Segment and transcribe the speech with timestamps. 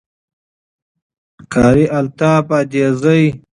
[1.51, 3.23] Qari Altaf Adezai